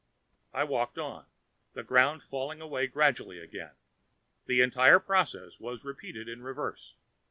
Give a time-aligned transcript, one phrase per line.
[0.51, 1.27] I walked on,
[1.73, 3.75] the ground falling away gradually again.
[4.47, 6.95] The entire process was repeated in reverse.